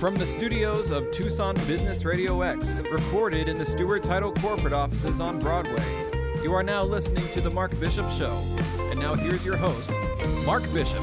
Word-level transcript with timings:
From 0.00 0.16
the 0.16 0.26
studios 0.26 0.90
of 0.90 1.10
Tucson 1.10 1.54
Business 1.66 2.06
Radio 2.06 2.40
X, 2.40 2.80
recorded 2.90 3.50
in 3.50 3.58
the 3.58 3.66
Stewart 3.66 4.02
Title 4.02 4.32
corporate 4.32 4.72
offices 4.72 5.20
on 5.20 5.38
Broadway, 5.38 5.84
you 6.42 6.54
are 6.54 6.62
now 6.62 6.82
listening 6.82 7.28
to 7.28 7.42
The 7.42 7.50
Mark 7.50 7.78
Bishop 7.78 8.08
Show. 8.08 8.38
And 8.90 8.98
now 8.98 9.12
here's 9.12 9.44
your 9.44 9.58
host, 9.58 9.92
Mark 10.46 10.62
Bishop. 10.72 11.02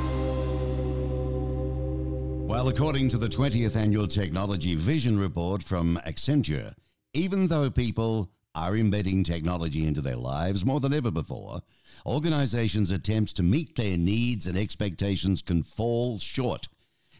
Well, 2.49 2.69
according 2.69 3.09
to 3.09 3.19
the 3.19 3.27
20th 3.27 3.75
Annual 3.75 4.07
Technology 4.07 4.73
Vision 4.73 5.19
Report 5.19 5.61
from 5.61 6.01
Accenture, 6.07 6.73
even 7.13 7.45
though 7.45 7.69
people 7.69 8.31
are 8.55 8.75
embedding 8.75 9.23
technology 9.23 9.85
into 9.85 10.01
their 10.01 10.15
lives 10.15 10.65
more 10.65 10.79
than 10.79 10.95
ever 10.95 11.11
before, 11.11 11.61
organizations' 12.07 12.89
attempts 12.89 13.31
to 13.33 13.43
meet 13.43 13.75
their 13.75 13.95
needs 13.95 14.47
and 14.47 14.57
expectations 14.57 15.43
can 15.43 15.61
fall 15.61 16.17
short 16.17 16.67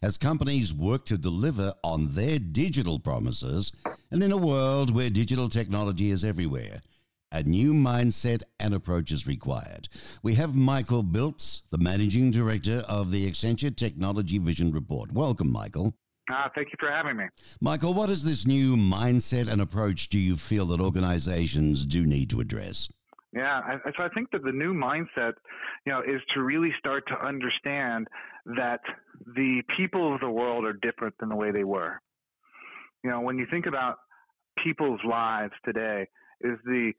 as 0.02 0.18
companies 0.18 0.74
work 0.74 1.06
to 1.06 1.18
deliver 1.18 1.74
on 1.84 2.14
their 2.14 2.40
digital 2.40 3.00
promises. 3.00 3.72
And 4.12 4.24
in 4.24 4.32
a 4.32 4.38
world 4.38 4.94
where 4.94 5.10
digital 5.10 5.50
technology 5.50 6.10
is 6.10 6.24
everywhere, 6.24 6.82
a 7.32 7.44
new 7.44 7.74
mindset 7.74 8.42
and 8.60 8.74
approach 8.74 9.12
is 9.12 9.28
required. 9.28 9.90
We 10.24 10.36
have 10.36 10.56
Michael 10.56 11.04
Biltz, 11.04 11.64
the 11.72 11.78
managing 11.78 12.32
director 12.32 12.84
of 12.88 13.12
the 13.12 13.30
Accenture 13.30 13.76
Technology 13.76 14.38
Vision 14.38 14.72
Report. 14.72 15.12
Welcome, 15.12 15.52
Michael. 15.52 15.94
Uh, 16.32 16.50
thank 16.56 16.68
you 16.68 16.76
for 16.80 16.90
having 16.92 17.18
me. 17.18 17.26
Michael, 17.62 17.94
what 17.94 18.10
is 18.10 18.24
this 18.24 18.46
new 18.46 18.76
mindset 18.76 19.50
and 19.50 19.62
approach 19.62 20.10
do 20.10 20.20
you 20.20 20.36
feel 20.36 20.66
that 20.68 20.82
organizations 20.82 21.86
do 21.86 22.06
need 22.06 22.30
to 22.30 22.42
address? 22.42 22.90
Yeah, 23.34 23.60
I, 23.60 23.92
so 23.98 24.04
I 24.04 24.10
think 24.14 24.32
that 24.32 24.44
the 24.44 24.52
new 24.52 24.74
mindset, 24.74 25.34
you 25.86 25.92
know, 25.92 26.00
is 26.00 26.22
to 26.34 26.42
really 26.42 26.72
start 26.80 27.04
to 27.08 27.26
understand 27.26 28.08
that 28.58 28.80
the 29.36 29.62
people 29.76 30.14
of 30.14 30.22
the 30.22 30.30
world 30.30 30.66
are 30.66 30.74
different 30.74 31.14
than 31.20 31.30
the 31.30 31.36
way 31.36 31.52
they 31.52 31.66
were. 31.66 32.00
You 33.04 33.10
know, 33.10 33.22
when 33.22 33.38
you 33.38 33.46
think 33.52 33.66
about 33.66 33.98
people's 34.64 35.02
lives 35.08 35.54
today, 35.66 36.08
is 36.42 36.58
the 36.66 36.94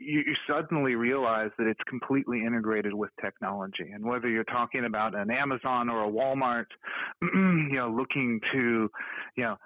you, 0.00 0.22
you, 0.26 0.34
suddenly 0.46 0.94
realize 0.94 1.50
that 1.58 1.66
it's 1.66 1.80
completely 1.88 2.44
integrated 2.44 2.92
with 2.92 3.10
technology. 3.22 3.90
And 3.94 4.04
whether 4.04 4.28
you're 4.28 4.44
talking 4.44 4.84
about 4.84 5.14
an 5.14 5.30
Amazon 5.30 5.88
or 5.88 6.04
a 6.04 6.10
Walmart, 6.10 6.66
you 7.22 7.72
know, 7.72 7.90
looking 7.90 8.40
to, 8.52 8.90
you 9.36 9.44
know, 9.44 9.56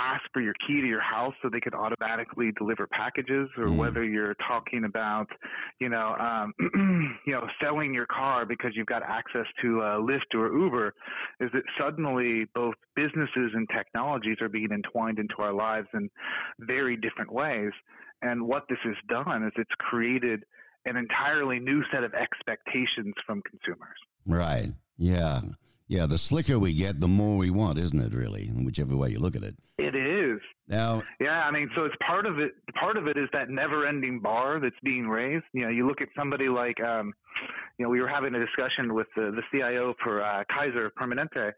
ask 0.00 0.22
for 0.32 0.40
your 0.40 0.54
key 0.66 0.80
to 0.80 0.86
your 0.86 1.00
house 1.00 1.34
so 1.42 1.48
they 1.48 1.60
could 1.60 1.74
automatically 1.74 2.52
deliver 2.56 2.86
packages, 2.86 3.48
or 3.56 3.66
mm. 3.66 3.76
whether 3.76 4.02
you're 4.04 4.34
talking 4.46 4.84
about, 4.84 5.26
you 5.78 5.88
know, 5.88 6.14
um, 6.18 6.54
you 7.26 7.32
know, 7.32 7.46
selling 7.62 7.92
your 7.92 8.06
car 8.06 8.46
because 8.46 8.72
you've 8.74 8.86
got 8.86 9.02
access 9.02 9.46
to 9.62 9.80
uh, 9.80 9.98
Lyft 9.98 10.34
or 10.34 10.56
Uber, 10.56 10.94
is 11.40 11.50
that 11.52 11.62
suddenly 11.78 12.46
both 12.54 12.74
businesses 12.96 13.52
and 13.54 13.68
technologies 13.76 14.38
are 14.40 14.48
being 14.48 14.70
entwined 14.72 15.18
into 15.18 15.34
our 15.38 15.52
lives 15.52 15.88
in 15.94 16.08
very 16.60 16.96
different 16.96 17.32
ways. 17.32 17.72
And 18.22 18.46
what 18.46 18.64
this 18.68 18.78
has 18.84 18.96
done 19.08 19.44
is 19.44 19.52
it's 19.56 19.70
created 19.78 20.44
an 20.86 20.96
entirely 20.96 21.58
new 21.58 21.82
set 21.92 22.04
of 22.04 22.14
expectations 22.14 23.14
from 23.26 23.42
consumers. 23.42 23.98
Right. 24.26 24.72
Yeah. 24.96 25.40
Yeah, 25.90 26.06
the 26.06 26.18
slicker 26.18 26.56
we 26.56 26.72
get, 26.72 27.00
the 27.00 27.08
more 27.08 27.36
we 27.36 27.50
want, 27.50 27.76
isn't 27.76 27.98
it? 27.98 28.14
Really, 28.14 28.46
whichever 28.46 28.96
way 28.96 29.08
you 29.10 29.18
look 29.18 29.34
at 29.34 29.42
it. 29.42 29.56
It 29.76 29.96
is. 29.96 30.40
Now, 30.68 31.02
yeah, 31.18 31.42
I 31.42 31.50
mean, 31.50 31.68
so 31.74 31.84
it's 31.84 31.96
part 32.06 32.26
of 32.26 32.38
it. 32.38 32.52
Part 32.78 32.96
of 32.96 33.08
it 33.08 33.16
is 33.16 33.28
that 33.32 33.50
never-ending 33.50 34.20
bar 34.20 34.60
that's 34.60 34.78
being 34.84 35.08
raised. 35.08 35.46
You 35.52 35.62
know, 35.62 35.68
you 35.68 35.88
look 35.88 36.00
at 36.00 36.06
somebody 36.16 36.48
like, 36.48 36.80
um, 36.80 37.12
you 37.76 37.84
know, 37.84 37.88
we 37.88 38.00
were 38.00 38.06
having 38.06 38.32
a 38.36 38.38
discussion 38.38 38.94
with 38.94 39.08
the, 39.16 39.32
the 39.34 39.42
CIO 39.50 39.94
for 40.00 40.22
uh, 40.22 40.44
Kaiser 40.48 40.92
Permanente, 40.96 41.50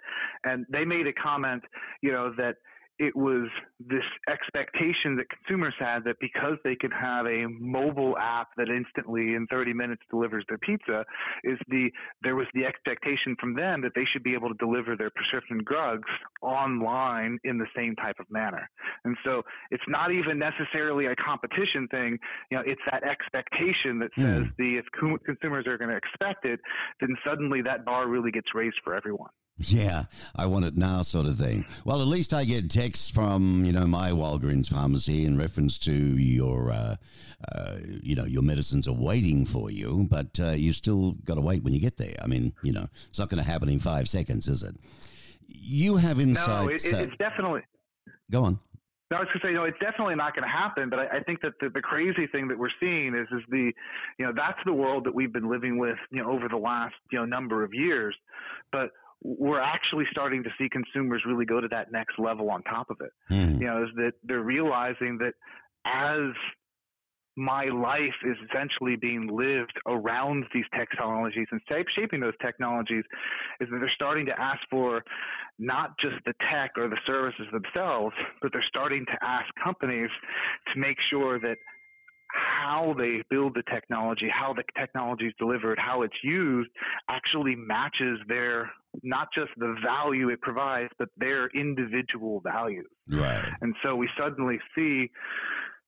and 0.45 0.65
they 0.71 0.87
made 0.87 1.07
a 1.07 1.13
comment, 1.13 1.63
you 2.01 2.11
know, 2.11 2.33
that 2.39 2.57
it 2.99 3.17
was 3.17 3.49
this 3.81 4.05
expectation 4.29 5.17
that 5.17 5.27
consumers 5.29 5.75
had 5.79 6.05
that 6.05 6.17
because 6.21 6.57
they 6.63 6.77
could 6.77 6.93
have 6.93 7.27
a 7.27 7.47
mobile 7.49 8.17
app 8.19 8.49
that 8.57 8.69
instantly 8.69 9.35
in 9.35 9.47
30 9.51 9.73
minutes 9.73 10.03
delivers 10.11 10.45
their 10.49 10.59
pizza 10.59 11.05
is 11.45 11.59
the 11.69 11.91
there 12.23 12.37
was 12.37 12.47
the 12.55 12.65
expectation 12.65 13.35
from 13.41 13.55
them 13.55 13.81
that 13.83 13.93
they 13.95 14.05
should 14.13 14.23
be 14.23 14.35
able 14.35 14.49
to 14.49 14.55
deliver 14.59 14.97
their 14.97 15.11
prescription 15.11 15.63
drugs 15.67 16.09
online 16.43 17.39
in 17.45 17.59
the 17.59 17.67
same 17.75 17.97
type 17.97 18.17
of 18.21 18.27
manner 18.31 18.69
and 19.05 19.17
so 19.25 19.43
it's 19.71 19.85
not 19.89 20.13
even 20.13 20.39
necessarily 20.39 21.07
a 21.07 21.17
competition 21.17 21.89
thing 21.89 22.19
you 22.51 22.57
know 22.57 22.63
it's 22.67 22.81
that 22.91 23.03
expectation 23.05 23.99
that 23.99 24.11
says 24.17 24.47
mm. 24.47 24.53
the 24.59 24.77
if 24.77 24.85
consumers 25.25 25.67
are 25.67 25.79
going 25.79 25.91
to 25.91 25.97
expect 25.97 26.45
it 26.45 26.61
then 27.01 27.17
suddenly 27.27 27.63
that 27.63 27.85
bar 27.85 28.07
really 28.09 28.31
gets 28.31 28.55
raised 28.55 28.77
for 28.85 28.95
everyone 28.95 29.31
yeah, 29.59 30.05
I 30.35 30.47
want 30.47 30.65
it 30.65 30.77
now, 30.77 31.03
sort 31.03 31.27
of 31.27 31.37
thing. 31.37 31.65
Well, 31.85 32.01
at 32.01 32.09
least 32.09 32.35
I 32.35 32.45
get 32.45 32.71
texts 32.71 33.11
from 33.11 33.65
you 33.65 33.73
know 33.73 33.87
my 33.87 34.11
Walgreens 34.11 34.69
pharmacy 34.69 35.25
in 35.25 35.39
reference 35.39 35.79
to 35.81 35.93
your, 35.93 36.71
uh, 36.71 36.97
uh, 37.53 37.77
you 38.03 38.15
know, 38.15 38.25
your 38.25 38.43
medicines 38.43 38.89
are 38.89 38.93
waiting 38.93 39.45
for 39.45 39.71
you, 39.71 40.07
but 40.11 40.39
uh, 40.41 40.51
you 40.51 40.73
still 40.73 41.13
got 41.25 41.35
to 41.35 41.41
wait 41.41 41.63
when 41.63 41.75
you 41.75 41.81
get 41.81 41.97
there. 41.97 42.15
I 42.23 42.27
mean, 42.27 42.55
you 42.63 42.73
know, 42.73 42.89
it's 43.09 43.19
not 43.19 43.29
going 43.29 43.43
to 43.43 43.49
happen 43.49 43.69
in 43.69 43.79
five 43.79 44.09
seconds, 44.09 44.49
is 44.49 44.63
it? 44.63 44.75
You 45.47 45.97
have 45.97 46.19
insights. 46.19 46.91
No, 46.91 46.99
it, 46.99 47.05
it's 47.09 47.17
definitely. 47.19 47.61
Go 48.31 48.45
on. 48.45 48.59
No, 49.11 49.19
I 49.19 49.21
was 49.21 49.29
going 49.29 49.41
to 49.41 49.47
say, 49.49 49.53
no, 49.53 49.65
it's 49.65 49.79
definitely 49.79 50.15
not 50.15 50.35
going 50.35 50.45
to 50.45 50.49
happen. 50.49 50.89
But 50.89 51.01
I, 51.01 51.19
I 51.19 51.23
think 51.23 51.43
that 51.43 51.53
the, 51.61 51.69
the 51.69 51.83
crazy 51.83 52.27
thing 52.27 52.49
that 52.49 52.59
we're 52.59 52.71
seeing 52.81 53.15
is, 53.15 53.29
is 53.31 53.43
the, 53.51 53.71
you 54.19 54.25
know, 54.25 54.33
that's 54.35 54.59
the 54.65 54.73
world 54.73 55.05
that 55.05 55.15
we've 55.15 55.33
been 55.33 55.51
living 55.51 55.77
with, 55.77 55.99
you 56.11 56.23
know, 56.23 56.31
over 56.31 56.49
the 56.49 56.57
last, 56.57 56.95
you 57.11 57.19
know, 57.19 57.27
number 57.27 57.63
of 57.63 57.75
years. 57.75 58.17
But 58.73 58.89
we're 59.23 59.61
actually 59.61 60.05
starting 60.11 60.43
to 60.43 60.51
see 60.59 60.69
consumers 60.69 61.23
really 61.27 61.45
go 61.45 61.61
to 61.61 61.69
that 61.69 61.93
next 61.93 62.19
level 62.19 62.51
on 62.51 62.63
top 62.65 62.91
of 62.91 62.97
it. 63.01 63.13
Mm. 63.31 63.61
You 63.61 63.67
know, 63.67 63.83
is 63.85 63.91
that 63.97 64.13
they're 64.25 64.43
realizing 64.43 65.19
that 65.19 65.35
as 65.85 66.35
my 67.37 67.65
life 67.65 68.15
is 68.27 68.37
essentially 68.51 68.97
being 68.97 69.27
lived 69.27 69.73
around 69.87 70.45
these 70.53 70.67
technologies 70.77 71.47
and 71.51 71.61
shaping 71.97 72.21
those 72.21 72.35
technologies 72.43 73.05
is 73.61 73.69
that 73.71 73.79
they're 73.79 73.93
starting 73.95 74.27
to 74.27 74.39
ask 74.39 74.61
for 74.71 75.03
not 75.59 75.99
just 75.99 76.17
the 76.27 76.35
tech 76.51 76.73
or 76.77 76.89
the 76.89 76.99
services 77.07 77.47
themselves, 77.53 78.15
but 78.43 78.53
they're 78.53 78.65
starting 78.69 79.07
to 79.07 79.25
ask 79.25 79.47
companies 79.63 80.11
to 80.73 80.79
make 80.79 80.97
sure 81.11 81.41
that 81.41 81.57
how 82.33 82.95
they 82.99 83.23
build 83.31 83.55
the 83.55 83.63
technology, 83.73 84.29
how 84.29 84.53
the 84.53 84.65
technology 84.79 85.27
is 85.27 85.35
delivered, 85.39 85.79
how 85.79 86.03
it's 86.03 86.17
used 86.23 86.71
actually 87.09 87.55
matches 87.55 88.19
their 88.29 88.71
not 89.03 89.29
just 89.35 89.51
the 89.57 89.75
value 89.85 90.29
it 90.29 90.41
provides, 90.41 90.91
but 90.99 91.09
their 91.17 91.49
individual 91.49 92.41
values. 92.41 92.87
Right. 93.09 93.49
And 93.61 93.75
so 93.83 93.97
we 93.97 94.09
suddenly 94.19 94.59
see 94.75 95.11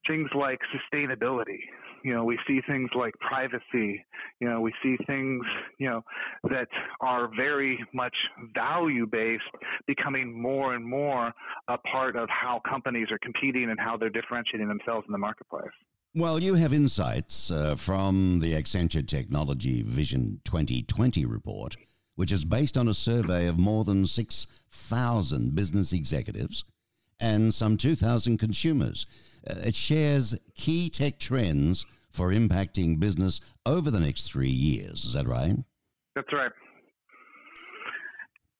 things 0.06 0.28
like 0.34 0.58
sustainability. 0.74 1.60
You 2.04 2.12
know, 2.12 2.24
we 2.24 2.38
see 2.46 2.60
things 2.68 2.90
like 2.94 3.14
privacy. 3.20 4.04
You 4.38 4.48
know, 4.48 4.60
we 4.60 4.74
see 4.82 4.96
things, 5.06 5.42
you 5.78 5.88
know, 5.88 6.02
that 6.50 6.68
are 7.00 7.30
very 7.34 7.82
much 7.94 8.14
value 8.54 9.06
based 9.06 9.42
becoming 9.86 10.40
more 10.40 10.74
and 10.74 10.84
more 10.84 11.32
a 11.68 11.78
part 11.78 12.16
of 12.16 12.28
how 12.28 12.60
companies 12.68 13.08
are 13.10 13.18
competing 13.22 13.70
and 13.70 13.80
how 13.80 13.96
they're 13.96 14.10
differentiating 14.10 14.68
themselves 14.68 15.06
in 15.08 15.12
the 15.12 15.18
marketplace. 15.18 15.72
Well, 16.16 16.38
you 16.38 16.54
have 16.54 16.72
insights 16.72 17.50
uh, 17.50 17.74
from 17.74 18.38
the 18.40 18.52
Accenture 18.52 19.06
Technology 19.06 19.82
Vision 19.82 20.40
2020 20.44 21.24
report, 21.24 21.76
which 22.16 22.32
is 22.32 22.44
based 22.44 22.76
on 22.76 22.88
a 22.88 22.94
survey 22.94 23.46
of 23.46 23.58
more 23.58 23.84
than 23.84 24.06
6,000 24.06 25.54
business 25.54 25.92
executives 25.92 26.64
and 27.20 27.52
some 27.52 27.76
2,000 27.76 28.38
consumers. 28.38 29.06
Uh, 29.48 29.54
it 29.64 29.74
shares 29.74 30.38
key 30.54 30.88
tech 30.88 31.18
trends 31.18 31.86
for 32.10 32.30
impacting 32.30 32.98
business 32.98 33.40
over 33.66 33.90
the 33.90 34.00
next 34.00 34.30
three 34.30 34.48
years. 34.48 35.04
Is 35.04 35.14
that 35.14 35.26
right? 35.26 35.56
That's 36.14 36.32
right. 36.32 36.52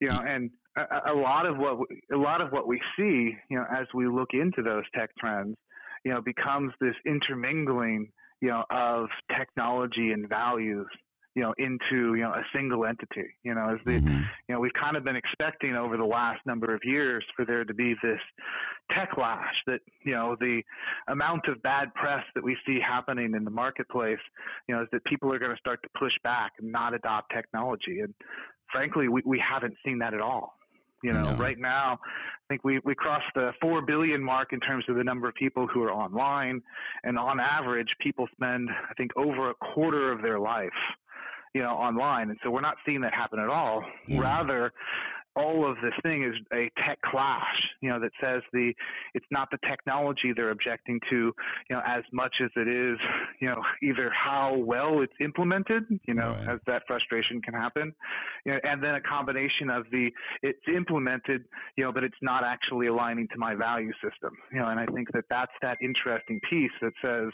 You 0.01 0.09
know, 0.09 0.21
and 0.27 0.51
a, 0.77 1.13
a 1.13 1.15
lot 1.15 1.47
of 1.47 1.57
what 1.57 1.79
we, 1.79 2.03
a 2.13 2.17
lot 2.17 2.41
of 2.41 2.51
what 2.51 2.67
we 2.67 2.81
see, 2.97 3.37
you 3.49 3.57
know, 3.57 3.65
as 3.73 3.87
we 3.95 4.09
look 4.09 4.31
into 4.33 4.63
those 4.63 4.85
tech 4.95 5.11
trends 5.19 5.57
you 6.05 6.13
know, 6.13 6.21
becomes 6.21 6.73
this 6.81 6.95
intermingling, 7.07 8.09
you 8.41 8.49
know, 8.49 8.65
of 8.71 9.07
technology 9.37 10.13
and 10.13 10.29
values, 10.29 10.87
you 11.35 11.43
know, 11.43 11.53
into, 11.59 12.15
you 12.15 12.23
know, 12.23 12.31
a 12.31 12.45
single 12.55 12.87
entity, 12.87 13.27
you 13.43 13.55
know, 13.55 13.75
as 13.75 13.81
the, 13.85 13.93
mm-hmm. 13.93 14.23
you 14.49 14.55
know, 14.55 14.61
we've 14.61 14.73
kind 14.73 14.97
of 14.97 15.03
been 15.03 15.17
expecting 15.17 15.75
over 15.75 15.97
the 15.97 16.05
last 16.05 16.41
number 16.47 16.73
of 16.75 16.81
years 16.85 17.25
for 17.35 17.45
there 17.45 17.65
to 17.65 17.75
be 17.75 17.95
this 18.03 18.21
techlash 18.93 19.55
that, 19.67 19.81
you 20.05 20.13
know, 20.13 20.37
the 20.39 20.63
amount 21.09 21.49
of 21.49 21.61
bad 21.63 21.93
press 21.95 22.25
that 22.35 22.45
we 22.45 22.57
see 22.65 22.79
happening 22.81 23.35
in 23.35 23.45
the 23.45 23.51
marketplace, 23.51 24.19
you 24.69 24.75
know, 24.75 24.83
is 24.83 24.89
that 24.93 25.05
people 25.05 25.33
are 25.33 25.39
going 25.39 25.53
to 25.53 25.59
start 25.59 25.83
to 25.83 25.89
push 25.99 26.13
back 26.23 26.53
and 26.61 26.71
not 26.71 26.95
adopt 26.95 27.33
technology. 27.35 28.01
And 28.01 28.15
frankly, 28.71 29.09
we, 29.09 29.23
we 29.25 29.41
haven't 29.41 29.75
seen 29.85 29.99
that 29.99 30.15
at 30.15 30.21
all. 30.21 30.55
You 31.03 31.13
know, 31.13 31.33
no. 31.33 31.37
right 31.37 31.59
now, 31.59 31.99
I 32.03 32.45
think 32.49 32.65
we, 32.65 32.81
we 32.83 32.95
crossed 32.95 33.27
the 33.35 33.51
4 33.61 33.83
billion 33.83 34.23
mark 34.23 34.55
in 34.55 34.61
terms 34.61 34.87
of 34.89 34.97
the 34.97 35.05
number 35.05 35.29
of 35.29 35.35
people 35.35 35.67
who 35.67 35.83
are 35.83 35.93
online. 35.93 36.63
And 37.03 37.19
on 37.19 37.41
average, 37.41 37.89
people 38.01 38.27
spend, 38.33 38.71
I 38.71 38.95
think, 38.95 39.11
over 39.15 39.51
a 39.51 39.55
quarter 39.55 40.11
of 40.11 40.23
their 40.23 40.39
life, 40.39 40.71
you 41.55 41.63
know, 41.63 41.71
online. 41.71 42.31
And 42.31 42.39
so 42.43 42.51
we're 42.51 42.61
not 42.61 42.77
seeing 42.85 43.01
that 43.03 43.15
happen 43.15 43.39
at 43.39 43.49
all. 43.49 43.85
Yeah. 44.07 44.21
Rather, 44.21 44.73
all 45.37 45.69
of 45.69 45.77
this 45.83 45.93
thing 46.03 46.23
is 46.23 46.35
a 46.53 46.71
tech 46.87 47.01
clash, 47.03 47.43
you 47.81 47.89
know, 47.89 47.99
that 47.99 48.13
says 48.23 48.43
the 48.53 48.73
it's 49.15 49.27
not 49.31 49.49
the 49.51 49.59
technology 49.69 50.33
they're 50.35 50.51
objecting 50.51 51.01
to, 51.11 51.17
you 51.17 51.77
know, 51.77 51.83
as 51.87 52.05
much 52.13 52.35
as 52.43 52.51
it 52.57 52.69
is, 52.69 52.99
you 53.41 53.49
know, 53.49 53.61
either 53.83 54.11
how 54.11 54.57
well 54.57 55.01
it's 55.01 55.13
implemented, 55.21 55.85
you 56.07 56.15
know, 56.15 56.31
right. 56.31 56.49
as 56.49 56.61
that 56.67 56.83
frustration 56.87 57.43
can 57.43 57.55
happen, 57.55 57.93
you 58.47 58.53
know, 58.53 58.59
and 58.63 58.83
then 58.83 58.95
a 58.95 59.01
combination 59.01 59.71
of 59.71 59.85
the 59.91 60.11
it's 60.43 60.63
implemented, 60.73 61.45
you 61.77 61.85
know, 61.85 61.93
but 61.93 62.05
it's 62.05 62.15
not 62.23 62.45
actually 62.45 62.87
aligning 62.87 63.27
to 63.29 63.39
my 63.39 63.55
value 63.55 63.93
system, 63.95 64.37
you 64.53 64.61
know, 64.61 64.69
and 64.69 64.79
I 64.79 64.87
think 64.87 65.11
that 65.15 65.25
that's 65.31 65.53
that 65.63 65.79
interesting 65.83 66.41
piece 66.49 66.73
that 66.81 66.93
says, 67.03 67.33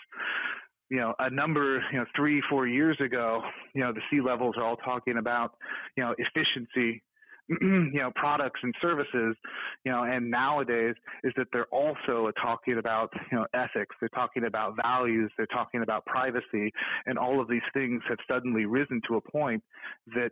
you 0.91 0.97
know, 0.97 1.15
a 1.21 1.31
number, 1.31 1.83
you 1.93 1.99
know, 1.99 2.05
three, 2.17 2.43
four 2.51 2.67
years 2.67 2.99
ago, 3.01 3.43
you 3.75 3.81
know, 3.81 3.93
the 3.93 4.01
C 4.11 4.21
levels 4.21 4.57
are 4.59 4.65
all 4.65 4.77
talking 4.77 5.19
about, 5.19 5.55
you 5.97 6.03
know, 6.03 6.15
efficiency, 6.19 7.03
you 7.49 7.91
know, 7.95 8.11
products 8.17 8.59
and 8.63 8.75
services, 8.83 9.37
you 9.85 9.93
know, 9.93 10.03
and 10.03 10.29
nowadays 10.29 10.97
is 11.23 11.33
that 11.37 11.47
they're 11.53 11.67
also 11.67 12.33
talking 12.43 12.79
about, 12.79 13.09
you 13.31 13.39
know, 13.39 13.47
ethics. 13.55 13.95
They're 14.01 14.09
talking 14.09 14.45
about 14.47 14.75
values. 14.83 15.31
They're 15.37 15.47
talking 15.47 15.83
about 15.83 16.05
privacy, 16.07 16.73
and 17.07 17.17
all 17.17 17.41
of 17.41 17.49
these 17.49 17.63
things 17.73 18.03
have 18.09 18.19
suddenly 18.29 18.67
risen 18.67 19.01
to 19.09 19.15
a 19.17 19.21
point 19.21 19.63
that 20.15 20.31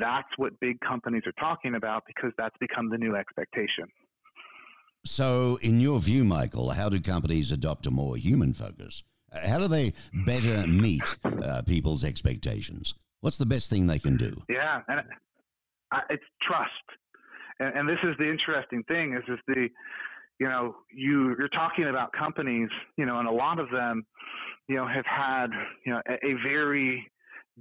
that's 0.00 0.28
what 0.36 0.58
big 0.60 0.78
companies 0.80 1.22
are 1.26 1.32
talking 1.32 1.74
about 1.74 2.04
because 2.06 2.32
that's 2.38 2.56
become 2.60 2.90
the 2.90 2.98
new 2.98 3.16
expectation. 3.16 3.86
So, 5.04 5.58
in 5.62 5.80
your 5.80 5.98
view, 5.98 6.24
Michael, 6.24 6.70
how 6.70 6.88
do 6.88 7.00
companies 7.00 7.50
adopt 7.50 7.86
a 7.86 7.90
more 7.90 8.16
human 8.16 8.52
focus? 8.52 9.02
How 9.32 9.58
do 9.58 9.68
they 9.68 9.92
better 10.12 10.66
meet 10.66 11.16
uh, 11.24 11.62
people's 11.62 12.04
expectations? 12.04 12.94
What's 13.20 13.38
the 13.38 13.46
best 13.46 13.70
thing 13.70 13.86
they 13.86 13.98
can 13.98 14.16
do? 14.16 14.42
Yeah, 14.48 14.80
and 14.88 15.02
it's 16.08 16.24
trust, 16.42 16.70
and, 17.58 17.74
and 17.76 17.88
this 17.88 17.98
is 18.02 18.16
the 18.18 18.28
interesting 18.30 18.82
thing: 18.84 19.14
is 19.14 19.22
is 19.28 19.38
the 19.46 19.68
you 20.38 20.48
know 20.48 20.76
you 20.92 21.36
you're 21.38 21.48
talking 21.48 21.88
about 21.88 22.12
companies, 22.12 22.70
you 22.96 23.06
know, 23.06 23.18
and 23.18 23.28
a 23.28 23.32
lot 23.32 23.58
of 23.58 23.70
them, 23.70 24.04
you 24.68 24.76
know, 24.76 24.86
have 24.86 25.06
had 25.06 25.48
you 25.84 25.92
know 25.92 26.00
a, 26.08 26.14
a 26.26 26.34
very 26.42 27.10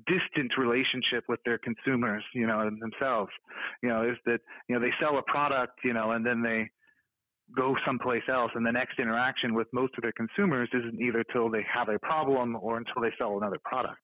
distant 0.07 0.57
relationship 0.57 1.25
with 1.27 1.39
their 1.44 1.57
consumers, 1.57 2.24
you 2.33 2.48
know, 2.48 2.69
themselves. 2.80 3.31
You 3.83 3.89
know, 3.89 4.10
is 4.10 4.18
that 4.25 4.39
you 4.68 4.75
know 4.75 4.81
they 4.81 4.94
sell 5.00 5.18
a 5.18 5.24
product, 5.24 5.80
you 5.83 5.94
know, 5.94 6.12
and 6.12 6.25
then 6.25 6.42
they 6.42 6.69
go 7.56 7.75
someplace 7.86 8.24
else 8.30 8.51
and 8.56 8.66
the 8.66 8.72
next 8.72 9.00
interaction 9.00 9.54
with 9.54 9.68
most 9.74 9.94
of 9.98 10.01
their 10.01 10.12
consumers 10.13 10.69
isn't 10.74 11.01
either 11.01 11.24
till 11.31 11.50
they 11.50 11.66
have 11.74 11.90
a 11.90 12.00
problem 12.00 12.57
or 12.62 12.78
until 12.78 13.01
they 13.01 13.12
sell 13.18 13.38
another 13.38 13.60
product. 13.63 14.01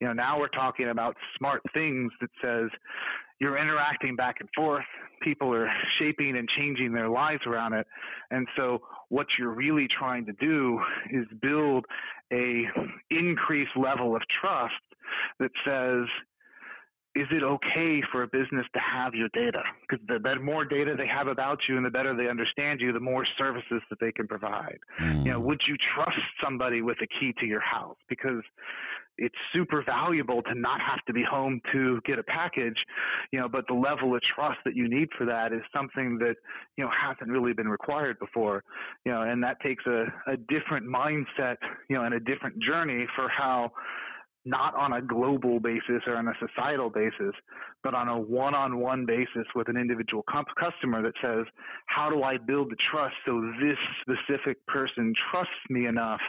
You 0.00 0.06
know 0.06 0.12
now 0.12 0.38
we're 0.38 0.48
talking 0.48 0.88
about 0.88 1.16
smart 1.38 1.62
things 1.74 2.12
that 2.20 2.30
says 2.42 2.70
you're 3.40 3.58
interacting 3.58 4.16
back 4.16 4.36
and 4.40 4.48
forth 4.54 4.84
people 5.22 5.52
are 5.54 5.70
shaping 5.98 6.36
and 6.36 6.48
changing 6.56 6.92
their 6.92 7.08
lives 7.08 7.42
around 7.46 7.72
it 7.72 7.86
and 8.30 8.46
so 8.56 8.80
what 9.08 9.26
you're 9.38 9.54
really 9.54 9.86
trying 9.98 10.24
to 10.26 10.32
do 10.34 10.80
is 11.10 11.26
build 11.42 11.84
a 12.32 12.64
increased 13.10 13.76
level 13.76 14.14
of 14.14 14.22
trust 14.40 14.74
that 15.38 15.50
says 15.66 16.06
is 17.16 17.26
it 17.32 17.42
okay 17.42 18.02
for 18.12 18.22
a 18.22 18.28
business 18.28 18.66
to 18.72 18.80
have 18.80 19.14
your 19.14 19.28
data? 19.32 19.62
Because 19.82 20.04
the 20.06 20.20
better, 20.20 20.40
more 20.40 20.64
data 20.64 20.94
they 20.96 21.08
have 21.08 21.26
about 21.26 21.58
you 21.68 21.76
and 21.76 21.84
the 21.84 21.90
better 21.90 22.14
they 22.16 22.28
understand 22.28 22.80
you, 22.80 22.92
the 22.92 23.00
more 23.00 23.26
services 23.36 23.82
that 23.90 23.98
they 24.00 24.12
can 24.12 24.28
provide. 24.28 24.78
Mm. 25.00 25.24
You 25.24 25.32
know, 25.32 25.40
mm. 25.40 25.44
would 25.44 25.60
you 25.66 25.76
trust 25.94 26.18
somebody 26.42 26.82
with 26.82 26.98
a 27.02 27.08
key 27.18 27.34
to 27.40 27.46
your 27.46 27.60
house? 27.60 27.96
Because 28.08 28.42
it's 29.18 29.34
super 29.52 29.82
valuable 29.84 30.42
to 30.42 30.54
not 30.54 30.80
have 30.80 31.04
to 31.06 31.12
be 31.12 31.22
home 31.22 31.60
to 31.72 32.00
get 32.06 32.18
a 32.18 32.22
package, 32.22 32.78
you 33.32 33.38
know, 33.38 33.48
but 33.48 33.66
the 33.68 33.74
level 33.74 34.14
of 34.14 34.22
trust 34.34 34.58
that 34.64 34.74
you 34.74 34.88
need 34.88 35.08
for 35.18 35.26
that 35.26 35.52
is 35.52 35.60
something 35.74 36.16
that, 36.18 36.36
you 36.76 36.84
know, 36.84 36.90
hasn't 36.90 37.28
really 37.28 37.52
been 37.52 37.68
required 37.68 38.18
before, 38.18 38.64
you 39.04 39.12
know, 39.12 39.22
and 39.22 39.42
that 39.42 39.60
takes 39.60 39.84
a, 39.86 40.06
a 40.26 40.36
different 40.48 40.86
mindset, 40.86 41.56
you 41.88 41.96
know, 41.96 42.04
and 42.04 42.14
a 42.14 42.20
different 42.20 42.58
journey 42.62 43.06
for 43.14 43.28
how 43.28 43.70
not 44.44 44.74
on 44.74 44.94
a 44.94 45.02
global 45.02 45.60
basis 45.60 46.02
or 46.06 46.16
on 46.16 46.28
a 46.28 46.32
societal 46.40 46.90
basis, 46.90 47.34
but 47.82 47.94
on 47.94 48.08
a 48.08 48.18
one 48.18 48.54
on 48.54 48.78
one 48.78 49.04
basis 49.04 49.46
with 49.54 49.68
an 49.68 49.76
individual 49.76 50.24
comp- 50.28 50.48
customer 50.58 51.02
that 51.02 51.12
says, 51.22 51.44
How 51.86 52.08
do 52.10 52.22
I 52.22 52.38
build 52.38 52.70
the 52.70 52.76
trust 52.90 53.14
so 53.26 53.40
this 53.60 53.76
specific 54.00 54.64
person 54.66 55.12
trusts 55.30 55.52
me 55.68 55.86
enough 55.86 56.20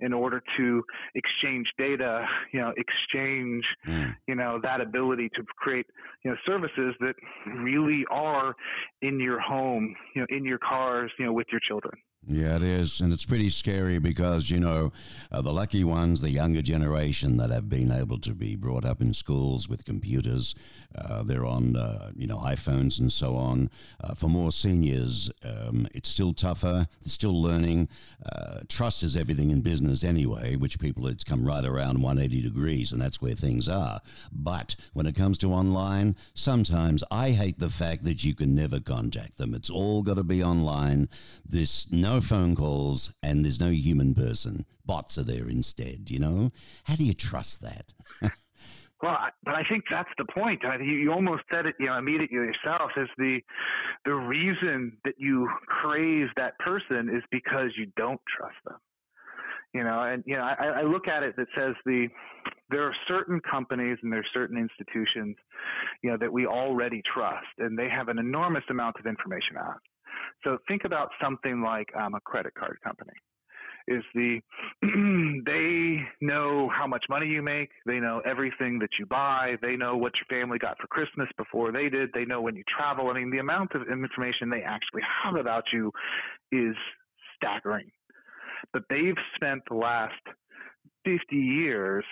in 0.00 0.12
order 0.12 0.42
to 0.58 0.84
exchange 1.14 1.66
data, 1.78 2.26
you 2.52 2.60
know, 2.60 2.72
exchange, 2.76 3.64
mm. 3.88 4.14
you 4.28 4.34
know, 4.34 4.60
that 4.62 4.80
ability 4.80 5.30
to 5.34 5.42
create, 5.56 5.86
you 6.22 6.30
know, 6.30 6.36
services 6.46 6.94
that 7.00 7.14
really 7.46 8.04
are 8.10 8.54
in 9.00 9.18
your 9.18 9.40
home, 9.40 9.94
you 10.14 10.20
know, 10.20 10.26
in 10.30 10.44
your 10.44 10.58
cars, 10.58 11.10
you 11.18 11.24
know, 11.24 11.32
with 11.32 11.46
your 11.50 11.60
children. 11.66 11.94
Yeah, 12.28 12.56
it 12.56 12.64
is. 12.64 13.00
And 13.00 13.12
it's 13.12 13.24
pretty 13.24 13.50
scary 13.50 14.00
because, 14.00 14.50
you 14.50 14.58
know, 14.58 14.92
uh, 15.30 15.42
the 15.42 15.52
lucky 15.52 15.84
ones, 15.84 16.20
the 16.20 16.30
younger 16.30 16.60
generation 16.60 17.36
that 17.36 17.50
have 17.50 17.68
been 17.68 17.92
able 17.92 18.18
to 18.18 18.34
be 18.34 18.56
brought 18.56 18.84
up 18.84 19.00
in 19.00 19.14
schools 19.14 19.68
with 19.68 19.84
computers, 19.84 20.56
uh, 20.96 21.22
they're 21.22 21.46
on, 21.46 21.76
uh, 21.76 22.10
you 22.16 22.26
know, 22.26 22.38
iPhones 22.38 22.98
and 22.98 23.12
so 23.12 23.36
on. 23.36 23.70
Uh, 24.02 24.14
for 24.14 24.28
more 24.28 24.50
seniors, 24.50 25.30
um, 25.44 25.86
it's 25.94 26.08
still 26.08 26.32
tougher. 26.32 26.88
They're 27.00 27.10
still 27.10 27.40
learning. 27.40 27.88
Uh, 28.24 28.58
trust 28.68 29.04
is 29.04 29.16
everything 29.16 29.50
in 29.50 29.60
business 29.60 30.02
anyway, 30.02 30.56
which 30.56 30.80
people, 30.80 31.06
it's 31.06 31.22
come 31.22 31.44
right 31.44 31.64
around 31.64 32.02
180 32.02 32.42
degrees, 32.42 32.90
and 32.90 33.00
that's 33.00 33.22
where 33.22 33.34
things 33.34 33.68
are. 33.68 34.00
But 34.32 34.74
when 34.94 35.06
it 35.06 35.14
comes 35.14 35.38
to 35.38 35.52
online, 35.52 36.16
sometimes 36.34 37.04
I 37.08 37.30
hate 37.30 37.60
the 37.60 37.70
fact 37.70 38.02
that 38.02 38.24
you 38.24 38.34
can 38.34 38.56
never 38.56 38.80
contact 38.80 39.38
them. 39.38 39.54
It's 39.54 39.70
all 39.70 40.02
got 40.02 40.16
to 40.16 40.24
be 40.24 40.42
online. 40.42 41.08
This 41.48 41.86
no 41.92 42.15
phone 42.20 42.54
calls 42.54 43.12
and 43.22 43.44
there's 43.44 43.60
no 43.60 43.70
human 43.70 44.14
person. 44.14 44.64
Bots 44.84 45.18
are 45.18 45.24
there 45.24 45.48
instead, 45.48 46.10
you 46.10 46.18
know? 46.18 46.50
How 46.84 46.94
do 46.94 47.04
you 47.04 47.14
trust 47.14 47.62
that? 47.62 47.92
Well, 49.02 49.18
but 49.44 49.54
I 49.54 49.62
think 49.68 49.84
that's 49.90 50.08
the 50.16 50.24
point. 50.24 50.64
I, 50.64 50.78
you, 50.78 50.94
you 50.94 51.12
almost 51.12 51.42
said 51.52 51.66
it, 51.66 51.74
you 51.78 51.86
know, 51.86 51.98
immediately 51.98 52.38
yourself. 52.38 52.92
Is 52.96 53.08
the 53.18 53.40
the 54.06 54.14
reason 54.14 54.96
that 55.04 55.14
you 55.18 55.50
crave 55.66 56.28
that 56.36 56.58
person 56.60 57.10
is 57.14 57.22
because 57.30 57.72
you 57.76 57.92
don't 57.96 58.20
trust 58.36 58.56
them. 58.64 58.78
You 59.74 59.84
know, 59.84 60.02
and 60.02 60.24
you 60.26 60.36
know, 60.36 60.42
I, 60.42 60.80
I 60.80 60.82
look 60.84 61.08
at 61.08 61.22
it 61.22 61.36
that 61.36 61.48
says 61.54 61.74
the 61.84 62.08
there 62.70 62.84
are 62.84 62.94
certain 63.06 63.40
companies 63.40 63.98
and 64.02 64.10
there 64.10 64.20
are 64.20 64.32
certain 64.32 64.56
institutions, 64.56 65.36
you 66.02 66.10
know, 66.10 66.16
that 66.18 66.32
we 66.32 66.46
already 66.46 67.02
trust, 67.12 67.46
and 67.58 67.78
they 67.78 67.90
have 67.90 68.08
an 68.08 68.18
enormous 68.18 68.64
amount 68.70 68.96
of 68.98 69.04
information 69.04 69.58
out. 69.58 69.80
So 70.44 70.58
think 70.68 70.82
about 70.84 71.10
something 71.22 71.60
like 71.60 71.88
um, 71.96 72.14
a 72.14 72.20
credit 72.20 72.54
card 72.54 72.78
company. 72.82 73.12
Is 73.88 74.02
the 74.14 74.40
they 75.46 76.02
know 76.20 76.68
how 76.76 76.88
much 76.88 77.04
money 77.08 77.26
you 77.26 77.40
make, 77.40 77.70
they 77.86 78.00
know 78.00 78.20
everything 78.26 78.80
that 78.80 78.88
you 78.98 79.06
buy, 79.06 79.54
they 79.62 79.76
know 79.76 79.96
what 79.96 80.12
your 80.16 80.40
family 80.40 80.58
got 80.58 80.76
for 80.80 80.88
Christmas 80.88 81.28
before 81.36 81.70
they 81.70 81.88
did, 81.88 82.10
they 82.12 82.24
know 82.24 82.40
when 82.40 82.56
you 82.56 82.64
travel. 82.76 83.10
I 83.10 83.14
mean, 83.14 83.30
the 83.30 83.38
amount 83.38 83.72
of 83.76 83.82
information 83.82 84.50
they 84.50 84.62
actually 84.62 85.02
have 85.22 85.36
about 85.36 85.64
you 85.72 85.92
is 86.50 86.74
staggering. 87.36 87.90
But 88.72 88.82
they've 88.90 89.14
spent 89.36 89.62
the 89.68 89.76
last 89.76 90.14
50 91.04 91.36
years 91.36 92.04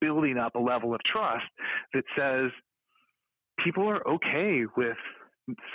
building 0.00 0.36
up 0.36 0.56
a 0.56 0.58
level 0.58 0.94
of 0.94 1.00
trust 1.10 1.44
that 1.92 2.04
says 2.18 2.50
people 3.62 3.88
are 3.88 4.06
okay 4.08 4.62
with 4.76 4.96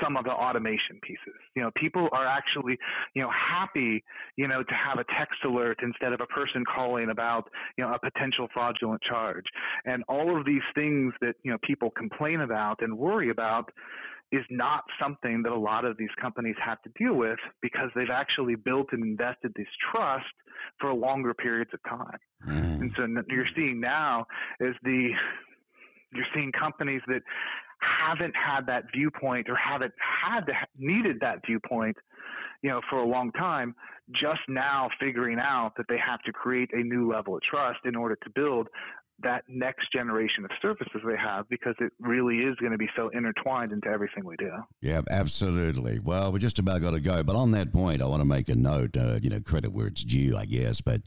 some 0.02 0.18
of 0.18 0.26
the 0.26 0.32
automation 0.32 1.00
pieces. 1.02 1.40
You 1.56 1.64
know, 1.64 1.72
people 1.76 2.08
are 2.12 2.26
actually, 2.26 2.78
you 3.14 3.22
know, 3.22 3.30
happy, 3.30 4.04
you 4.36 4.48
know, 4.48 4.64
to 4.64 4.74
have 4.74 5.00
a 5.00 5.06
text 5.18 5.40
alert 5.46 5.80
instead 5.84 6.14
of 6.14 6.22
a 6.22 6.26
person 6.28 6.64
calling 6.66 7.10
about, 7.10 7.50
you 7.78 7.84
know, 7.84 7.94
a 7.94 8.00
potential 8.00 8.48
fraudulent 8.54 9.02
charge. 9.02 9.46
And 9.86 10.04
all 10.08 10.38
of 10.38 10.46
these 10.46 10.64
things 10.76 11.14
that, 11.22 11.36
you 11.44 11.52
know, 11.52 11.58
people 11.64 11.92
complain 11.92 12.42
about 12.42 12.82
and 12.82 12.98
worry 12.98 13.30
about 13.30 13.70
is 14.32 14.46
not 14.50 14.84
something 15.02 15.42
that 15.44 15.52
a 15.52 15.58
lot 15.58 15.86
of 15.86 15.98
these 15.98 16.10
companies 16.22 16.56
have 16.64 16.80
to 16.84 16.90
deal 16.98 17.16
with 17.16 17.40
because 17.62 17.90
they've 17.96 18.12
actually 18.12 18.56
built 18.56 18.88
and 18.92 19.04
invested 19.04 19.52
this 19.56 19.68
trust 19.92 20.26
for 20.80 20.94
longer 20.94 21.34
periods 21.34 21.72
of 21.74 21.80
time. 21.90 22.20
Mm. 22.48 22.82
And 22.82 22.92
so 22.96 23.08
you're 23.28 23.48
seeing 23.56 23.80
now 23.80 24.26
is 24.60 24.76
the 24.84 25.10
you're 26.14 26.26
seeing 26.34 26.52
companies 26.52 27.02
that 27.08 27.22
haven't 28.00 28.36
had 28.36 28.66
that 28.68 28.86
viewpoint 28.94 29.50
or 29.50 29.56
haven't 29.56 29.94
had 30.00 30.46
to, 30.46 30.54
needed 30.78 31.20
that 31.22 31.46
viewpoint, 31.46 31.98
you 32.62 32.70
know, 32.70 32.82
for 32.90 33.00
a 33.00 33.06
long 33.06 33.32
time, 33.34 33.76
just 34.12 34.42
now 34.48 34.90
figuring 35.00 35.40
out 35.40 35.74
that 35.78 35.86
they 35.88 35.98
have 35.98 36.22
to 36.24 36.32
create 36.32 36.70
a 36.74 36.84
new 36.84 37.12
level 37.12 37.36
of 37.36 37.42
trust 37.44 37.80
in 37.86 37.96
order 37.96 38.18
to 38.24 38.30
build 38.30 38.68
that 39.24 39.44
next 39.48 39.92
generation 39.92 40.46
of 40.46 40.52
services 40.62 41.02
they 41.06 41.18
have 41.18 41.48
because 41.50 41.76
it 41.80 41.92
really 42.00 42.38
is 42.38 42.56
going 42.58 42.72
to 42.72 42.78
be 42.78 42.90
so 42.96 43.10
intertwined 43.10 43.72
into 43.72 43.88
everything 43.88 44.24
we 44.26 44.36
do. 44.38 44.52
Yeah, 44.82 45.02
absolutely. 45.10 46.00
Well, 46.00 46.32
we're 46.32 46.40
just 46.40 46.60
about 46.60 46.82
got 46.82 46.92
to 46.92 47.02
go, 47.02 47.24
but 47.24 47.36
on 47.36 47.52
that 47.52 47.74
point, 47.74 48.02
I 48.02 48.06
want 48.06 48.22
to 48.22 48.28
make 48.28 48.50
a 48.50 48.56
note. 48.56 48.96
Uh, 48.96 49.20
you 49.22 49.30
know, 49.30 49.40
credit 49.40 49.72
where 49.72 49.88
it's 49.88 50.04
due, 50.04 50.38
I 50.38 50.46
guess. 50.46 50.82
But 50.82 51.02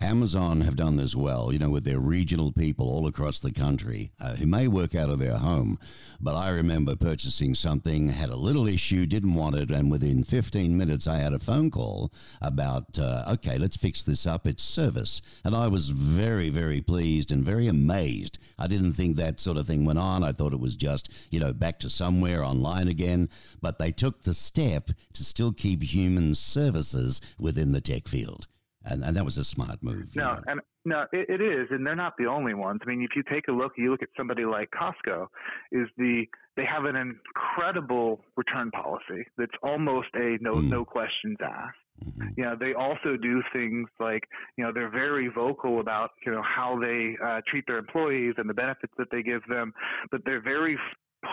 Amazon 0.00 0.62
have 0.62 0.76
done 0.76 0.96
this 0.96 1.14
well. 1.14 1.52
You 1.52 1.58
know, 1.58 1.70
with 1.70 1.84
their 1.84 1.98
regional 1.98 2.52
people 2.52 2.88
all 2.88 3.06
across 3.06 3.40
the 3.40 3.52
country 3.52 4.10
uh, 4.20 4.34
who 4.36 4.46
may 4.46 4.68
work 4.68 4.94
out 4.94 5.10
of 5.10 5.18
their 5.18 5.36
home, 5.36 5.78
but 6.20 6.34
I 6.34 6.50
remember 6.50 6.96
purchasing 6.96 7.54
something, 7.54 8.08
had 8.10 8.30
a 8.30 8.36
little 8.36 8.68
issue, 8.68 9.06
didn't 9.06 9.34
want 9.34 9.56
it, 9.56 9.70
and 9.70 9.90
within 9.90 10.24
15 10.24 10.76
minutes, 10.76 11.06
I 11.06 11.18
had 11.18 11.32
a 11.32 11.38
phone 11.38 11.70
call 11.70 12.12
about, 12.40 12.98
uh, 12.98 13.24
okay, 13.32 13.58
let's 13.58 13.76
fix 13.76 14.02
this 14.02 14.26
up. 14.26 14.46
It's 14.46 14.62
service, 14.62 15.20
and 15.44 15.54
I 15.54 15.68
was 15.68 15.90
very, 15.90 16.48
very 16.50 16.80
pleased 16.80 17.30
and 17.30 17.44
very 17.44 17.57
very 17.58 17.66
amazed. 17.66 18.38
I 18.56 18.68
didn't 18.68 18.92
think 18.92 19.16
that 19.16 19.40
sort 19.40 19.56
of 19.56 19.66
thing 19.66 19.84
went 19.84 19.98
on. 19.98 20.22
I 20.22 20.30
thought 20.30 20.52
it 20.52 20.60
was 20.60 20.76
just, 20.76 21.10
you 21.30 21.40
know, 21.40 21.52
back 21.52 21.80
to 21.80 21.90
somewhere 21.90 22.44
online 22.44 22.86
again. 22.86 23.28
But 23.60 23.80
they 23.80 23.90
took 23.90 24.22
the 24.22 24.34
step 24.34 24.90
to 25.14 25.24
still 25.24 25.52
keep 25.52 25.82
human 25.82 26.36
services 26.36 27.20
within 27.36 27.72
the 27.72 27.80
tech 27.80 28.06
field. 28.06 28.46
And, 28.84 29.02
and 29.02 29.16
that 29.16 29.24
was 29.24 29.38
a 29.38 29.44
smart 29.44 29.82
move. 29.82 30.14
No, 30.14 30.40
and 30.46 30.60
no, 30.88 31.04
it, 31.12 31.28
it 31.28 31.40
is, 31.40 31.68
and 31.70 31.86
they're 31.86 31.94
not 31.94 32.14
the 32.18 32.26
only 32.26 32.54
ones. 32.54 32.80
I 32.84 32.88
mean, 32.88 33.02
if 33.02 33.10
you 33.14 33.22
take 33.30 33.48
a 33.48 33.52
look, 33.52 33.72
you 33.76 33.90
look 33.90 34.02
at 34.02 34.08
somebody 34.16 34.44
like 34.44 34.70
Costco, 34.70 35.26
is 35.72 35.88
the 35.96 36.24
they 36.56 36.64
have 36.64 36.84
an 36.86 36.96
incredible 36.96 38.20
return 38.36 38.70
policy 38.70 39.26
that's 39.36 39.52
almost 39.62 40.08
a 40.14 40.38
no 40.40 40.54
mm. 40.54 40.68
no 40.68 40.84
questions 40.84 41.36
asked. 41.42 41.76
Mm-hmm. 42.04 42.28
You 42.36 42.44
know, 42.44 42.56
they 42.58 42.74
also 42.74 43.16
do 43.20 43.42
things 43.52 43.88
like, 43.98 44.22
you 44.56 44.64
know, 44.64 44.72
they're 44.72 44.90
very 44.90 45.28
vocal 45.28 45.80
about, 45.80 46.10
you 46.24 46.30
know, 46.30 46.42
how 46.42 46.78
they 46.80 47.16
uh, 47.24 47.40
treat 47.48 47.64
their 47.66 47.78
employees 47.78 48.34
and 48.38 48.48
the 48.48 48.54
benefits 48.54 48.92
that 48.98 49.08
they 49.10 49.22
give 49.22 49.42
them, 49.48 49.72
but 50.12 50.24
they're 50.24 50.40
very 50.40 50.78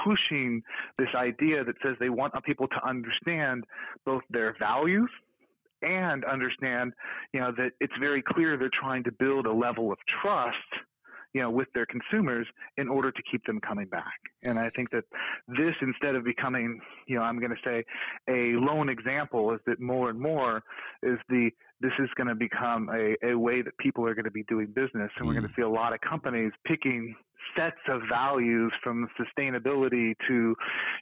pushing 0.03 0.63
this 0.97 1.09
idea 1.15 1.63
that 1.63 1.75
says 1.83 1.95
they 2.00 2.09
want 2.09 2.33
people 2.43 2.67
to 2.67 2.88
understand 2.88 3.63
both 4.05 4.24
their 4.31 4.55
values 4.59 5.09
and 5.85 6.25
understand, 6.25 6.93
you 7.33 7.39
know, 7.39 7.51
that 7.57 7.71
it's 7.79 7.93
very 7.99 8.21
clear 8.21 8.57
they're 8.57 8.69
trying 8.73 9.03
to 9.03 9.11
build 9.11 9.45
a 9.45 9.53
level 9.53 9.91
of 9.91 9.97
trust 10.21 10.57
you 11.35 11.41
know, 11.41 11.49
with 11.49 11.67
their 11.75 11.85
consumers 11.85 12.47
in 12.77 12.87
order 12.87 13.11
to 13.11 13.21
keep 13.29 13.45
them 13.45 13.59
coming 13.59 13.87
back. 13.87 14.21
And 14.45 14.57
I 14.57 14.69
think 14.69 14.89
that 14.91 15.03
this, 15.49 15.75
instead 15.81 16.15
of 16.15 16.23
becoming, 16.23 16.79
you 17.07 17.17
know, 17.17 17.23
I'm 17.23 17.39
going 17.39 17.51
to 17.51 17.57
say 17.61 17.83
a 18.29 18.57
lone 18.57 18.87
example, 18.87 19.53
is 19.53 19.59
that 19.67 19.81
more 19.81 20.09
and 20.09 20.17
more 20.17 20.63
is 21.03 21.19
the 21.27 21.51
this 21.81 21.91
is 21.99 22.07
going 22.15 22.27
to 22.27 22.35
become 22.35 22.89
a, 22.89 23.15
a 23.31 23.37
way 23.37 23.61
that 23.61 23.77
people 23.79 24.07
are 24.07 24.15
going 24.15 24.23
to 24.23 24.31
be 24.31 24.43
doing 24.43 24.67
business, 24.67 25.11
and 25.17 25.27
we're 25.27 25.33
going 25.33 25.43
to 25.43 25.49
mm. 25.49 25.55
see 25.57 25.61
a 25.61 25.69
lot 25.69 25.91
of 25.91 25.99
companies 25.99 26.53
picking 26.65 27.13
sets 27.57 27.75
of 27.89 28.01
values 28.09 28.71
from 28.81 29.07
sustainability 29.19 30.15
to 30.27 30.55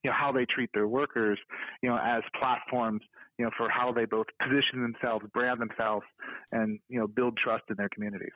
you 0.04 0.10
know 0.10 0.14
how 0.14 0.32
they 0.32 0.46
treat 0.46 0.70
their 0.74 0.88
workers 0.88 1.40
you 1.82 1.90
know 1.90 1.98
as 1.98 2.22
platforms 2.38 3.02
you 3.38 3.46
know 3.46 3.52
for 3.58 3.70
how 3.70 3.92
they 3.92 4.06
both 4.06 4.28
position 4.42 4.82
themselves 4.82 5.26
brand 5.34 5.60
themselves 5.60 6.06
and 6.52 6.80
you 6.90 7.00
know 7.00 7.08
build 7.08 7.38
trust 7.38 7.64
in 7.70 7.76
their 7.78 7.90
communities 7.90 8.34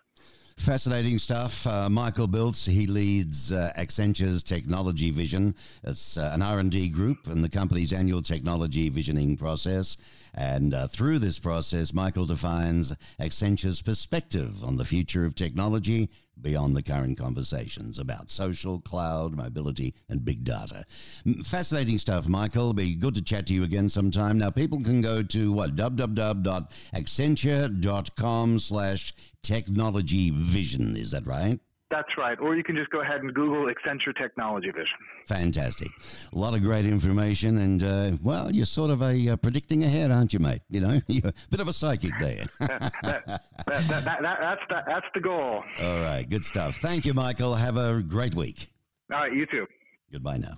Fascinating 0.58 1.20
stuff. 1.20 1.68
Uh, 1.68 1.88
Michael 1.88 2.26
Biltz, 2.26 2.66
he 2.66 2.88
leads 2.88 3.52
uh, 3.52 3.72
Accenture's 3.78 4.42
Technology 4.42 5.12
Vision. 5.12 5.54
It's 5.84 6.18
uh, 6.18 6.32
an 6.34 6.42
R&D 6.42 6.90
group 6.90 7.28
in 7.28 7.44
the 7.44 7.48
company's 7.48 7.94
annual 7.94 8.24
technology 8.24 8.90
visioning 8.90 9.38
process. 9.38 9.98
And 10.34 10.74
uh, 10.74 10.88
through 10.88 11.20
this 11.20 11.38
process, 11.38 11.94
Michael 11.94 12.26
defines 12.26 12.92
Accenture's 13.20 13.84
perspective 13.84 14.64
on 14.64 14.78
the 14.78 14.84
future 14.84 15.26
of 15.26 15.36
technology 15.36 16.10
beyond 16.42 16.76
the 16.76 16.84
current 16.84 17.18
conversations 17.18 18.00
about 18.00 18.30
social, 18.30 18.80
cloud, 18.80 19.36
mobility, 19.36 19.94
and 20.10 20.26
big 20.26 20.44
data. 20.44 20.86
Fascinating 21.44 21.98
stuff, 21.98 22.28
Michael. 22.28 22.74
Be 22.74 22.96
good 22.96 23.16
to 23.16 23.22
chat 23.22 23.48
to 23.48 23.54
you 23.54 23.64
again 23.64 23.90
sometime. 23.90 24.38
Now, 24.38 24.50
people 24.50 24.82
can 24.82 25.02
go 25.02 25.24
to 25.24 25.52
what 25.52 25.76
www.accenture.com 25.76 28.60
slash 28.60 29.14
technology 29.44 30.30
vision. 30.30 30.96
Is 30.98 31.12
that 31.12 31.26
right? 31.26 31.60
That's 31.90 32.10
right. 32.18 32.38
Or 32.40 32.56
you 32.56 32.64
can 32.64 32.76
just 32.76 32.90
go 32.90 33.02
ahead 33.02 33.22
and 33.22 33.34
Google 33.34 33.66
Accenture 33.68 34.16
Technology 34.16 34.72
Vision. 34.72 34.98
Fantastic. 35.26 35.88
A 36.34 36.38
lot 36.38 36.54
of 36.54 36.62
great 36.62 36.86
information. 36.86 37.58
And, 37.60 37.82
uh, 37.82 38.12
well, 38.22 38.52
you're 38.52 38.66
sort 38.66 38.92
of 38.92 39.02
a 39.02 39.30
uh, 39.30 39.38
predicting 39.38 39.84
ahead, 39.86 40.12
aren't 40.12 40.34
you, 40.34 40.40
mate? 40.40 40.62
You 40.70 40.82
know, 40.82 41.02
you're 41.08 41.30
a 41.30 41.34
bit 41.50 41.62
of 41.62 41.68
a 41.70 41.74
psychic 41.74 42.12
there. 42.20 42.44
that, 42.60 42.94
that, 43.02 43.42
that, 43.88 44.20
that's, 44.22 44.62
the, 44.70 44.82
that's 44.86 45.06
the 45.14 45.22
goal. 45.22 45.64
All 45.82 46.02
right. 46.02 46.26
Good 46.30 46.44
stuff. 46.44 46.78
Thank 46.78 47.06
you, 47.06 47.14
Michael. 47.14 47.56
Have 47.56 47.78
a 47.78 48.02
great 48.02 48.36
week. 48.36 48.68
All 49.12 49.20
right. 49.20 49.34
You 49.34 49.46
too. 49.46 49.66
Goodbye 50.12 50.38
now. 50.38 50.58